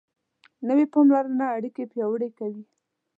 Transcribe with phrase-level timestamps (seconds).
[0.67, 2.63] نوې پاملرنه اړیکې پیاوړې کوي